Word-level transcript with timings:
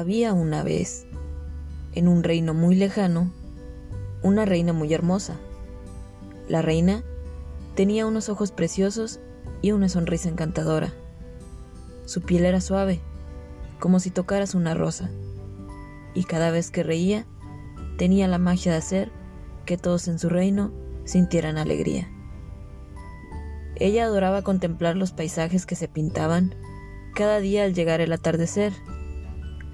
Había 0.00 0.32
una 0.32 0.62
vez, 0.62 1.04
en 1.92 2.08
un 2.08 2.22
reino 2.22 2.54
muy 2.54 2.74
lejano, 2.74 3.30
una 4.22 4.46
reina 4.46 4.72
muy 4.72 4.94
hermosa. 4.94 5.36
La 6.48 6.62
reina 6.62 7.04
tenía 7.74 8.06
unos 8.06 8.30
ojos 8.30 8.50
preciosos 8.50 9.20
y 9.60 9.72
una 9.72 9.90
sonrisa 9.90 10.30
encantadora. 10.30 10.94
Su 12.06 12.22
piel 12.22 12.46
era 12.46 12.62
suave, 12.62 13.02
como 13.78 14.00
si 14.00 14.08
tocaras 14.10 14.54
una 14.54 14.72
rosa, 14.72 15.10
y 16.14 16.24
cada 16.24 16.50
vez 16.50 16.70
que 16.70 16.82
reía, 16.82 17.26
tenía 17.98 18.26
la 18.26 18.38
magia 18.38 18.72
de 18.72 18.78
hacer 18.78 19.12
que 19.66 19.76
todos 19.76 20.08
en 20.08 20.18
su 20.18 20.30
reino 20.30 20.72
sintieran 21.04 21.58
alegría. 21.58 22.10
Ella 23.76 24.04
adoraba 24.04 24.40
contemplar 24.40 24.96
los 24.96 25.12
paisajes 25.12 25.66
que 25.66 25.76
se 25.76 25.88
pintaban 25.88 26.54
cada 27.14 27.38
día 27.38 27.64
al 27.64 27.74
llegar 27.74 28.00
el 28.00 28.14
atardecer 28.14 28.72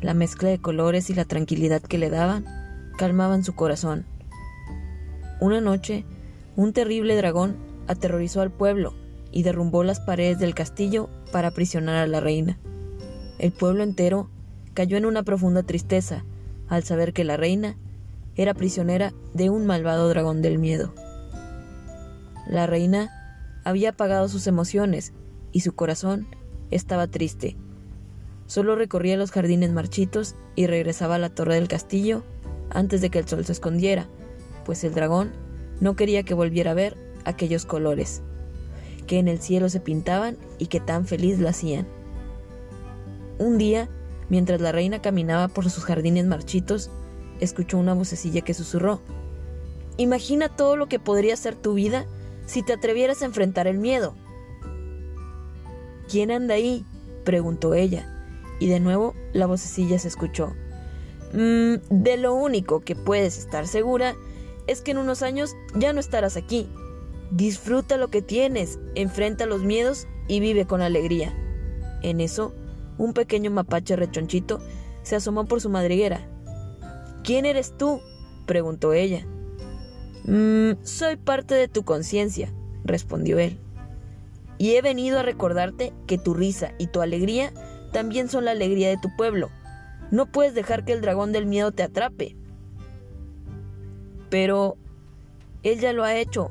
la 0.00 0.14
mezcla 0.14 0.48
de 0.48 0.59
colores 0.59 1.10
y 1.10 1.14
la 1.14 1.24
tranquilidad 1.24 1.82
que 1.82 1.98
le 1.98 2.10
daban 2.10 2.45
calmaban 2.96 3.45
su 3.45 3.54
corazón. 3.54 4.06
Una 5.41 5.60
noche, 5.60 6.04
un 6.56 6.73
terrible 6.73 7.16
dragón 7.16 7.56
aterrorizó 7.87 8.40
al 8.40 8.51
pueblo 8.51 8.95
y 9.32 9.42
derrumbó 9.42 9.84
las 9.84 10.01
paredes 10.01 10.38
del 10.38 10.54
castillo 10.54 11.09
para 11.32 11.48
aprisionar 11.48 11.96
a 11.96 12.06
la 12.06 12.20
reina. 12.20 12.59
El 13.38 13.52
pueblo 13.52 13.82
entero 13.82 14.30
cayó 14.74 14.96
en 14.96 15.06
una 15.06 15.23
profunda 15.23 15.62
tristeza 15.62 16.24
al 16.68 16.84
saber 16.84 17.12
que 17.12 17.24
la 17.24 17.37
reina 17.37 17.76
era 18.34 18.54
prisionera 18.54 19.12
de 19.34 19.51
un 19.51 19.66
malvado 19.66 20.09
dragón 20.09 20.42
del 20.42 20.59
miedo. 20.59 20.95
La 22.46 22.66
reina 22.66 23.10
había 23.65 23.90
apagado 23.90 24.28
sus 24.28 24.46
emociones 24.46 25.12
y 25.52 25.60
su 25.60 25.74
corazón 25.74 26.26
estaba 26.70 27.06
triste 27.06 27.56
Solo 28.47 28.77
recorría 28.77 29.16
los 29.16 29.33
jardines 29.33 29.73
marchitos 29.73 30.37
y 30.55 30.66
regresaba 30.66 31.16
a 31.16 31.19
la 31.19 31.30
torre 31.30 31.57
del 31.57 31.69
castillo 31.69 32.23
antes 32.71 33.01
de 33.01 33.11
que 33.11 33.19
el 33.19 33.29
sol 33.29 33.45
se 33.45 33.52
escondiera, 33.52 34.07
pues 34.65 34.85
el 34.85 34.95
dragón 34.95 35.33
no 35.80 35.97
quería 35.97 36.23
que 36.23 36.35
volviera 36.35 36.71
a 36.71 36.74
ver 36.74 36.97
aquellos 37.24 37.67
colores, 37.67 38.23
que 39.07 39.19
en 39.19 39.29
el 39.29 39.41
cielo 39.41 39.69
se 39.69 39.80
pintaban 39.80 40.37
y 40.59 40.67
que 40.67 40.80
tan 40.80 41.07
feliz 41.07 41.41
la 41.41 41.51
hacían. 41.51 41.87
Un 43.39 43.59
día, 43.59 43.89
mientras 44.29 44.61
la 44.61 44.73
reina 44.73 45.02
caminaba 45.02 45.49
por 45.49 45.69
sus 45.69 45.85
jardines 45.85 46.24
marchitos, 46.27 46.91
escuchó 47.41 47.79
una 47.79 47.95
vocecilla 47.95 48.43
que 48.43 48.55
susurró. 48.55 49.01
Imagina 49.97 50.49
todo 50.49 50.77
lo 50.77 50.87
que 50.87 50.99
podría 50.99 51.37
ser 51.37 51.57
tu 51.57 51.74
vida 51.74 52.07
si 52.47 52.63
te 52.63 52.73
atrevieras 52.73 53.23
a 53.23 53.27
enfrentar 53.27 53.67
el 53.67 53.79
miedo. 53.79 54.15
¿Quién 56.09 56.30
anda 56.30 56.55
ahí? 56.55 56.85
preguntó 57.24 57.74
ella 57.74 58.15
y 58.59 58.68
de 58.68 58.80
nuevo 58.80 59.15
la 59.32 59.46
vocecilla 59.46 59.99
se 59.99 60.09
escuchó. 60.09 60.54
Mm, 61.32 61.74
de 61.90 62.16
lo 62.16 62.35
único 62.35 62.80
que 62.80 62.96
puedes 62.96 63.38
estar 63.38 63.66
segura 63.66 64.15
es 64.66 64.81
que 64.81 64.93
en 64.93 64.99
unos 64.99 65.22
años 65.22 65.56
ya 65.75 65.93
no 65.93 66.00
estarás 66.00 66.37
aquí. 66.37 66.69
Disfruta 67.31 67.97
lo 67.97 68.09
que 68.09 68.22
tienes, 68.22 68.78
enfrenta 68.94 69.47
los 69.47 69.62
miedos 69.62 70.06
y 70.28 70.41
vive 70.41 70.66
con 70.66 70.81
alegría. 70.81 71.37
En 72.03 72.21
eso, 72.21 72.54
un 72.99 73.12
pequeño 73.12 73.50
mapache 73.50 73.97
rechonchito 73.97 74.60
se 75.03 75.16
asomó 75.16 75.44
por 75.47 75.60
su 75.60 75.71
madriguera. 75.71 76.28
¿Quién 77.22 77.44
eres 77.47 77.77
tú? 77.77 78.00
preguntó 78.47 78.93
ella. 78.93 79.27
Mm, 80.25 80.82
soy 80.82 81.16
parte 81.16 81.54
de 81.54 81.69
tu 81.69 81.84
conciencia, 81.84 82.53
respondió 82.84 83.38
él. 83.38 83.59
Y 84.59 84.75
he 84.75 84.82
venido 84.82 85.19
a 85.19 85.22
recordarte 85.22 85.93
que 86.06 86.19
tu 86.19 86.34
risa 86.34 86.72
y 86.78 86.87
tu 86.87 87.03
alegría 87.03 87.53
también 87.97 88.28
son 88.28 88.44
la 88.44 88.50
alegría 88.50 88.91
de 88.91 88.99
tu 88.99 89.09
pueblo. 89.16 89.49
No 90.11 90.27
puedes 90.27 90.55
dejar 90.55 90.84
que 90.84 90.93
el 90.93 91.00
dragón 91.00 91.33
del 91.33 91.47
miedo 91.47 91.73
te 91.73 91.83
atrape. 91.83 92.37
Pero 94.29 94.77
él 95.62 95.81
ya 95.81 95.95
lo 95.95 96.05
ha 96.05 96.15
hecho. 96.15 96.51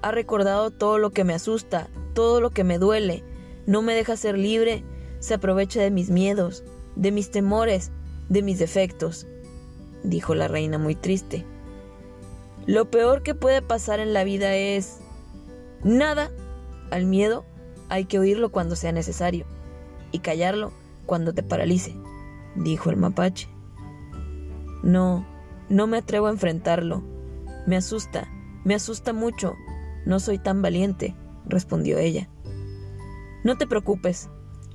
Ha 0.00 0.12
recordado 0.12 0.70
todo 0.70 0.96
lo 0.96 1.10
que 1.10 1.24
me 1.24 1.34
asusta, 1.34 1.90
todo 2.14 2.40
lo 2.40 2.48
que 2.48 2.64
me 2.64 2.78
duele. 2.78 3.22
No 3.66 3.82
me 3.82 3.94
deja 3.94 4.16
ser 4.16 4.38
libre. 4.38 4.82
Se 5.18 5.34
aprovecha 5.34 5.82
de 5.82 5.90
mis 5.90 6.08
miedos, 6.08 6.64
de 6.96 7.12
mis 7.12 7.30
temores, 7.30 7.92
de 8.30 8.40
mis 8.40 8.58
defectos, 8.58 9.26
dijo 10.02 10.34
la 10.34 10.48
reina 10.48 10.78
muy 10.78 10.94
triste. 10.94 11.44
Lo 12.64 12.90
peor 12.90 13.22
que 13.22 13.34
puede 13.34 13.60
pasar 13.60 14.00
en 14.00 14.14
la 14.14 14.24
vida 14.24 14.56
es... 14.56 15.00
Nada. 15.84 16.30
Al 16.90 17.04
miedo 17.04 17.44
hay 17.90 18.06
que 18.06 18.18
oírlo 18.18 18.48
cuando 18.48 18.74
sea 18.74 18.92
necesario 18.92 19.44
y 20.12 20.20
callarlo 20.20 20.72
cuando 21.08 21.32
te 21.32 21.42
paralice, 21.42 21.96
dijo 22.54 22.90
el 22.90 22.98
mapache. 22.98 23.48
No, 24.82 25.26
no 25.70 25.86
me 25.86 25.96
atrevo 25.96 26.26
a 26.26 26.30
enfrentarlo. 26.30 27.02
Me 27.66 27.76
asusta, 27.76 28.28
me 28.64 28.74
asusta 28.74 29.14
mucho. 29.14 29.56
No 30.04 30.20
soy 30.20 30.38
tan 30.38 30.60
valiente, 30.60 31.16
respondió 31.46 31.96
ella. 31.96 32.28
No 33.42 33.56
te 33.56 33.66
preocupes, 33.66 34.28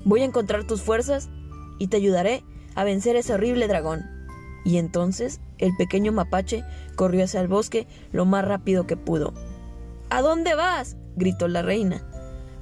voy 0.06 0.22
a 0.22 0.26
encontrar 0.26 0.66
tus 0.66 0.82
fuerzas 0.82 1.30
y 1.78 1.88
te 1.88 1.98
ayudaré 1.98 2.44
a 2.74 2.84
vencer 2.84 3.16
ese 3.16 3.36
horrible 3.36 3.68
dragón. 3.68 4.04
Y 4.66 4.78
entonces 4.78 5.40
el 5.60 5.76
pequeño 5.78 6.12
mapache 6.14 6.64
corrió 6.96 7.26
hacia 7.26 7.42
el 7.42 7.48
bosque 7.48 7.86
lo 8.12 8.26
más 8.26 8.44
rápido 8.44 8.88
que 8.88 8.98
pudo. 8.98 9.36
¿A 10.10 10.24
dónde 10.24 10.56
vas? 10.56 10.98
gritó 11.16 11.48
la 11.48 11.62
reina. 11.62 12.04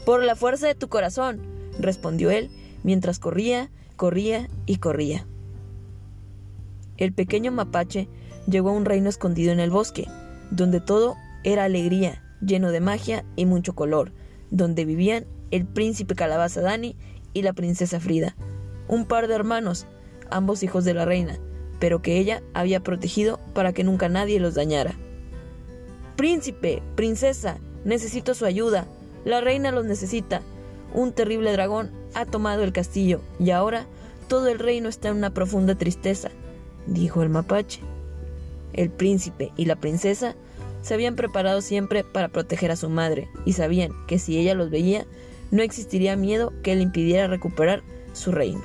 Por 0.06 0.24
la 0.24 0.36
fuerza 0.36 0.68
de 0.68 0.76
tu 0.76 0.90
corazón, 0.90 1.42
respondió 1.80 2.32
él 2.32 2.52
mientras 2.84 3.20
corría, 3.20 3.70
corría 3.96 4.50
y 4.66 4.78
corría. 4.78 5.28
El 6.98 7.14
pequeño 7.14 7.52
mapache 7.52 8.08
llegó 8.48 8.70
a 8.70 8.74
un 8.74 8.86
reino 8.86 9.10
escondido 9.10 9.52
en 9.52 9.60
el 9.60 9.70
bosque, 9.72 10.08
donde 10.52 10.80
todo 10.80 11.16
era 11.44 11.64
alegría, 11.64 12.24
lleno 12.42 12.72
de 12.72 12.80
magia 12.80 13.26
y 13.36 13.46
mucho 13.46 13.74
color, 13.74 14.12
donde 14.50 14.86
vivían 14.86 15.26
el 15.52 15.66
príncipe 15.66 16.16
Calabaza 16.16 16.62
Dani 16.62 16.96
y 17.34 17.42
la 17.42 17.54
princesa 17.54 18.00
Frida, 18.00 18.36
un 18.88 19.06
par 19.06 19.28
de 19.28 19.36
hermanos, 19.36 19.88
ambos 20.30 20.64
hijos 20.64 20.84
de 20.84 20.94
la 20.94 21.06
reina, 21.06 21.40
pero 21.80 22.02
que 22.02 22.18
ella 22.18 22.44
había 22.54 22.82
protegido 22.82 23.40
para 23.54 23.74
que 23.74 23.84
nunca 23.84 24.10
nadie 24.10 24.40
los 24.40 24.56
dañara. 24.56 24.94
Príncipe, 26.16 26.84
princesa, 26.96 27.58
necesito 27.86 28.34
su 28.34 28.46
ayuda, 28.46 28.86
la 29.26 29.42
reina 29.42 29.72
los 29.72 29.86
necesita, 29.86 30.42
un 30.94 31.14
terrible 31.14 31.52
dragón 31.52 32.01
ha 32.14 32.26
tomado 32.26 32.64
el 32.64 32.74
castillo 32.74 33.22
y 33.40 33.52
ahora 33.52 33.86
todo 34.28 34.48
el 34.48 34.60
reino 34.60 34.90
está 34.90 35.10
en 35.10 35.18
una 35.18 35.34
profunda 35.34 35.76
tristeza, 35.76 36.30
dijo 36.88 37.22
el 37.22 37.30
mapache. 37.30 37.82
El 38.74 38.90
príncipe 38.90 39.52
y 39.58 39.66
la 39.66 39.76
princesa 39.76 40.36
se 40.82 40.94
habían 40.94 41.16
preparado 41.16 41.62
siempre 41.62 42.04
para 42.04 42.30
proteger 42.30 42.72
a 42.72 42.76
su 42.76 42.90
madre 42.90 43.30
y 43.46 43.54
sabían 43.54 43.92
que 44.08 44.20
si 44.20 44.38
ella 44.38 44.54
los 44.54 44.70
veía, 44.70 45.06
no 45.52 45.62
existiría 45.62 46.16
miedo 46.16 46.54
que 46.64 46.76
le 46.76 46.82
impidiera 46.82 47.28
recuperar 47.28 47.84
su 48.14 48.32
reino. 48.32 48.62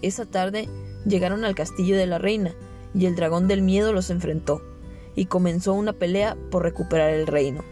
Esa 0.00 0.26
tarde 0.26 0.68
llegaron 1.06 1.44
al 1.44 1.54
castillo 1.54 1.96
de 1.96 2.06
la 2.06 2.18
reina 2.18 2.54
y 2.94 3.06
el 3.06 3.16
dragón 3.16 3.48
del 3.48 3.62
miedo 3.62 3.92
los 3.92 4.10
enfrentó 4.10 4.62
y 5.14 5.26
comenzó 5.26 5.74
una 5.74 5.92
pelea 5.92 6.36
por 6.50 6.62
recuperar 6.62 7.10
el 7.10 7.26
reino. 7.26 7.62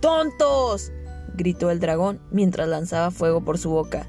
¡Tontos! 0.00 0.90
Gritó 1.34 1.70
el 1.70 1.80
dragón 1.80 2.20
mientras 2.30 2.68
lanzaba 2.68 3.10
fuego 3.10 3.44
por 3.44 3.58
su 3.58 3.70
boca. 3.70 4.06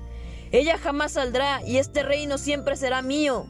Ella 0.51 0.77
jamás 0.77 1.13
saldrá 1.13 1.65
y 1.65 1.77
este 1.77 2.03
reino 2.03 2.37
siempre 2.37 2.75
será 2.75 3.01
mío. 3.01 3.47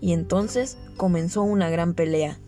Y 0.00 0.12
entonces 0.12 0.78
comenzó 0.96 1.42
una 1.42 1.70
gran 1.70 1.94
pelea. 1.94 2.38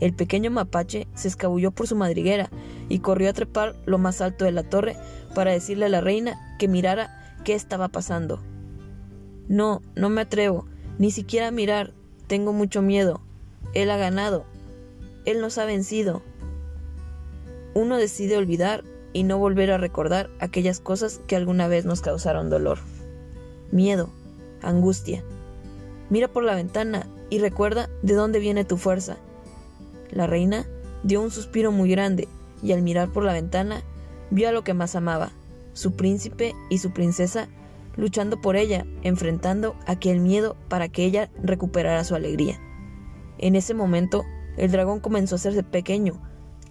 El 0.00 0.14
pequeño 0.14 0.50
mapache 0.50 1.06
se 1.14 1.28
escabulló 1.28 1.70
por 1.70 1.86
su 1.86 1.96
madriguera 1.96 2.50
y 2.88 2.98
corrió 2.98 3.30
a 3.30 3.32
trepar 3.32 3.74
lo 3.86 3.98
más 3.98 4.20
alto 4.20 4.44
de 4.44 4.52
la 4.52 4.62
torre 4.62 4.96
para 5.34 5.52
decirle 5.52 5.86
a 5.86 5.90
la 5.90 6.00
reina 6.00 6.56
que 6.58 6.68
mirara 6.68 7.38
qué 7.44 7.54
estaba 7.54 7.88
pasando. 7.88 8.42
No, 9.48 9.80
no 9.94 10.10
me 10.10 10.22
atrevo, 10.22 10.66
ni 10.98 11.10
siquiera 11.10 11.48
a 11.48 11.52
mirar, 11.52 11.94
tengo 12.26 12.52
mucho 12.52 12.82
miedo. 12.82 13.22
Él 13.72 13.90
ha 13.90 13.96
ganado. 13.96 14.44
Él 15.24 15.40
nos 15.40 15.56
ha 15.58 15.64
vencido. 15.64 16.22
Uno 17.74 17.96
decide 17.96 18.36
olvidar 18.36 18.84
y 19.16 19.22
no 19.22 19.38
volver 19.38 19.70
a 19.70 19.78
recordar 19.78 20.28
aquellas 20.40 20.78
cosas 20.78 21.22
que 21.26 21.36
alguna 21.36 21.68
vez 21.68 21.86
nos 21.86 22.02
causaron 22.02 22.50
dolor. 22.50 22.78
Miedo, 23.72 24.10
angustia. 24.60 25.24
Mira 26.10 26.28
por 26.28 26.44
la 26.44 26.54
ventana 26.54 27.06
y 27.30 27.38
recuerda 27.38 27.88
de 28.02 28.12
dónde 28.12 28.40
viene 28.40 28.66
tu 28.66 28.76
fuerza. 28.76 29.16
La 30.10 30.26
reina 30.26 30.66
dio 31.02 31.22
un 31.22 31.30
suspiro 31.30 31.72
muy 31.72 31.90
grande 31.90 32.28
y 32.62 32.72
al 32.72 32.82
mirar 32.82 33.08
por 33.08 33.24
la 33.24 33.32
ventana 33.32 33.82
vio 34.30 34.50
a 34.50 34.52
lo 34.52 34.64
que 34.64 34.74
más 34.74 34.94
amaba, 34.94 35.32
su 35.72 35.96
príncipe 35.96 36.54
y 36.68 36.76
su 36.76 36.92
princesa 36.92 37.48
luchando 37.96 38.42
por 38.42 38.56
ella, 38.56 38.84
enfrentando 39.00 39.76
aquel 39.86 40.20
miedo 40.20 40.56
para 40.68 40.90
que 40.90 41.06
ella 41.06 41.30
recuperara 41.42 42.04
su 42.04 42.14
alegría. 42.14 42.60
En 43.38 43.56
ese 43.56 43.72
momento, 43.72 44.24
el 44.58 44.70
dragón 44.70 45.00
comenzó 45.00 45.36
a 45.36 45.38
hacerse 45.38 45.62
pequeño, 45.62 46.20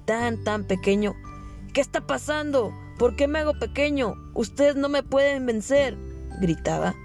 tan, 0.06 0.44
tan 0.44 0.66
pequeño, 0.66 1.16
¿Qué 1.76 1.82
está 1.82 2.08
pasando? 2.08 2.74
¿Por 2.98 3.18
qué 3.18 3.28
me 3.28 3.40
hago 3.40 3.60
pequeño? 3.60 4.16
Ustedes 4.34 4.78
no 4.78 4.88
me 4.88 5.04
pueden 5.04 5.46
vencer, 5.46 5.98
gritaba. 6.40 6.96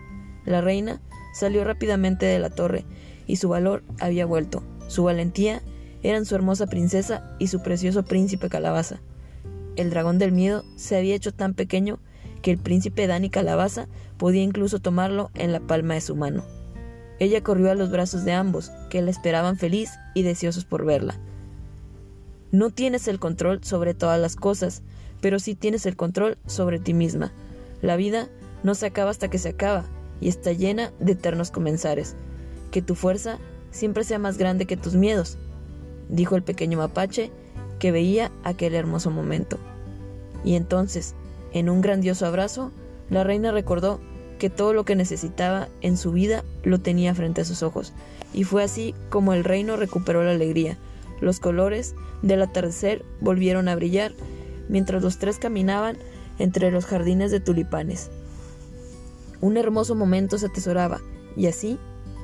La 0.45 0.61
reina 0.61 1.03
salió 1.35 1.65
rápidamente 1.65 2.25
de 2.25 2.39
la 2.39 2.51
torre 2.51 2.85
y 3.27 3.35
su 3.35 3.49
valor 3.49 3.83
había 3.99 4.27
vuelto. 4.27 4.63
Su 4.87 5.03
valentía 5.03 5.61
eran 6.05 6.25
su 6.25 6.37
hermosa 6.37 6.69
princesa 6.69 7.35
y 7.41 7.49
su 7.49 7.65
precioso 7.65 8.05
príncipe 8.05 8.49
Calabaza. 8.49 9.01
El 9.75 9.91
dragón 9.91 10.21
del 10.21 10.31
miedo 10.31 10.63
se 10.77 10.97
había 10.97 11.17
hecho 11.17 11.35
tan 11.35 11.55
pequeño 11.55 11.99
que 12.41 12.53
el 12.53 12.59
príncipe 12.59 13.09
Dani 13.09 13.29
Calabaza 13.29 13.89
podía 14.19 14.45
incluso 14.45 14.79
tomarlo 14.79 15.33
en 15.35 15.51
la 15.51 15.59
palma 15.59 15.95
de 15.95 16.01
su 16.01 16.15
mano. 16.15 16.45
Ella 17.19 17.43
corrió 17.43 17.73
a 17.73 17.75
los 17.75 17.91
brazos 17.91 18.25
de 18.25 18.35
ambos, 18.35 18.71
que 18.89 19.03
la 19.03 19.11
esperaban 19.11 19.57
feliz 19.57 19.91
y 20.15 20.23
deseosos 20.23 20.65
por 20.65 20.85
verla. 20.85 21.19
No 22.53 22.71
tienes 22.71 23.07
el 23.07 23.21
control 23.21 23.63
sobre 23.63 23.95
todas 23.95 24.21
las 24.21 24.35
cosas, 24.35 24.83
pero 25.21 25.39
sí 25.39 25.55
tienes 25.55 25.87
el 25.87 25.97
control 25.97 26.37
sobre 26.47 26.79
ti 26.79 26.95
misma. 26.95 27.33
La 27.81 27.97
vida 27.97 28.29
no 28.63 28.75
se 28.75 28.87
acaba 28.87 29.11
hasta 29.11 29.29
que 29.29 29.39
se 29.39 29.51
acaba, 29.51 29.85
y 30.21 30.29
está 30.29 30.53
llena 30.53 30.93
de 30.99 31.13
eternos 31.13 31.51
comenzares. 31.51 32.17
Que 32.71 32.83
tu 32.83 32.95
fuerza 32.95 33.39
siempre 33.71 34.05
sea 34.05 34.19
más 34.19 34.37
grande 34.37 34.67
que 34.67 34.77
tus 34.77 34.95
miedos, 34.95 35.39
dijo 36.09 36.37
el 36.37 36.43
pequeño 36.43 36.79
mapache 36.79 37.31
que 37.79 37.93
veía 37.93 38.33
aquel 38.43 38.75
hermoso 38.75 39.11
momento. 39.11 39.59
Y 40.45 40.55
entonces, 40.55 41.15
en 41.53 41.71
un 41.71 41.81
grandioso 41.81 42.27
abrazo, 42.27 42.73
la 43.11 43.25
reina 43.25 43.53
recordó 43.53 44.01
que 44.39 44.51
todo 44.51 44.73
lo 44.75 44.85
que 44.85 44.97
necesitaba 44.97 45.69
en 45.83 45.97
su 45.97 46.13
vida 46.13 46.45
lo 46.65 46.81
tenía 46.81 47.15
frente 47.15 47.43
a 47.43 47.45
sus 47.45 47.63
ojos, 47.63 47.93
y 48.35 48.45
fue 48.45 48.65
así 48.65 48.95
como 49.09 49.35
el 49.35 49.45
reino 49.45 49.77
recuperó 49.77 50.25
la 50.25 50.33
alegría. 50.33 50.79
Los 51.21 51.41
colores 51.41 51.95
del 52.23 52.43
atardecer 52.43 53.05
volvieron 53.21 53.69
a 53.69 53.77
brillar 53.77 54.15
mientras 54.69 55.03
los 55.03 55.19
tres 55.19 55.39
caminaban 55.39 55.97
entre 56.39 56.71
los 56.71 56.87
jardines 56.87 57.31
de 57.31 57.41
tulipanes. 57.41 58.11
Un 59.41 59.57
hermoso 59.57 59.95
momento 59.95 60.39
se 60.39 60.47
atesoraba, 60.47 61.01
y 61.37 61.47
así 61.47 61.79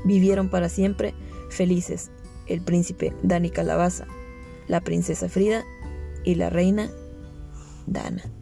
vivieron 0.04 0.48
para 0.48 0.68
siempre 0.68 1.14
felices 1.50 2.10
el 2.46 2.60
príncipe 2.60 3.12
Dani 3.22 3.50
Calabaza, 3.50 4.06
la 4.68 4.80
princesa 4.80 5.28
Frida 5.28 5.64
y 6.24 6.36
la 6.36 6.50
reina 6.50 6.90
Dana. 7.86 8.35